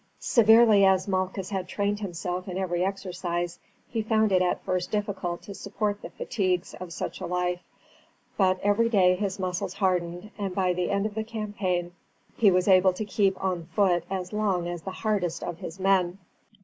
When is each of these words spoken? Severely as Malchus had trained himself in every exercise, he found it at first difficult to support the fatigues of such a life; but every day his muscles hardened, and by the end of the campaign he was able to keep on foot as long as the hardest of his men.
Severely 0.17 0.83
as 0.83 1.07
Malchus 1.07 1.51
had 1.51 1.67
trained 1.67 1.99
himself 1.99 2.47
in 2.47 2.57
every 2.57 2.83
exercise, 2.83 3.59
he 3.87 4.01
found 4.01 4.31
it 4.31 4.41
at 4.41 4.63
first 4.63 4.89
difficult 4.89 5.43
to 5.43 5.53
support 5.53 6.01
the 6.01 6.09
fatigues 6.09 6.73
of 6.79 6.91
such 6.91 7.21
a 7.21 7.27
life; 7.27 7.59
but 8.35 8.59
every 8.63 8.89
day 8.89 9.13
his 9.13 9.37
muscles 9.37 9.73
hardened, 9.75 10.31
and 10.39 10.55
by 10.55 10.73
the 10.73 10.89
end 10.89 11.05
of 11.05 11.13
the 11.13 11.23
campaign 11.23 11.93
he 12.35 12.49
was 12.49 12.67
able 12.67 12.93
to 12.93 13.05
keep 13.05 13.39
on 13.43 13.65
foot 13.75 14.03
as 14.09 14.33
long 14.33 14.67
as 14.67 14.81
the 14.81 14.89
hardest 14.89 15.43
of 15.43 15.59
his 15.59 15.79
men. 15.79 16.17